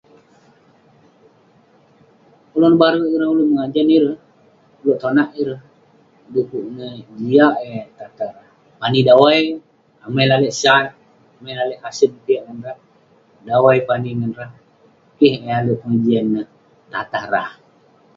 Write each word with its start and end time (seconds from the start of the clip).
Ulouk 2.55 2.71
nebare 2.73 2.97
ireh, 3.13 3.29
ulouk 3.33 3.49
mengajan 3.51 3.89
ireh, 3.97 4.17
ulouk 4.81 4.99
tonak 5.01 5.29
ireh. 5.41 5.61
Dekuk 6.33 6.65
neh 6.77 6.95
jiak 7.27 7.55
eh 7.73 7.83
tatah 7.97 8.29
rah. 8.35 8.49
Pani 8.79 8.99
dawai, 9.07 9.43
amai 10.03 10.25
lalek 10.31 10.53
sat, 10.61 10.87
amai 11.35 11.53
lalek 11.59 11.81
kasen 11.83 12.11
piak 12.25 12.41
ngan 12.45 12.59
rah, 12.67 12.79
dawai 13.47 13.77
pani 13.89 14.09
ngan 14.17 14.33
rah. 14.39 14.51
Keh 15.17 15.35
yah 15.45 15.57
ale 15.59 15.73
pengejian 15.81 16.25
neh 16.35 16.47
tatah 16.93 17.25
rah. 17.33 17.49